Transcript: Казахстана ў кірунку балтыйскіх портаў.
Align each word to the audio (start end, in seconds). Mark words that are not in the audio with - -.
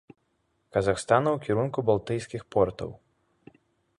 Казахстана 0.77 1.29
ў 1.35 1.49
кірунку 1.49 1.79
балтыйскіх 1.91 2.41
портаў. 2.55 2.91